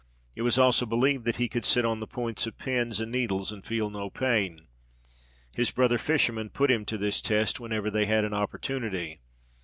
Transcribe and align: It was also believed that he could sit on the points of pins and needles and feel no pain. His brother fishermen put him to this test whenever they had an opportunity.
It 0.35 0.41
was 0.41 0.57
also 0.57 0.87
believed 0.87 1.25
that 1.25 1.35
he 1.35 1.47
could 1.47 1.63
sit 1.63 1.85
on 1.85 1.99
the 1.99 2.07
points 2.07 2.47
of 2.47 2.57
pins 2.57 2.99
and 2.99 3.11
needles 3.11 3.51
and 3.51 3.63
feel 3.63 3.91
no 3.91 4.09
pain. 4.09 4.65
His 5.53 5.69
brother 5.69 5.99
fishermen 5.99 6.49
put 6.49 6.71
him 6.71 6.85
to 6.85 6.97
this 6.97 7.21
test 7.21 7.59
whenever 7.59 7.91
they 7.91 8.07
had 8.07 8.25
an 8.25 8.33
opportunity. 8.33 9.21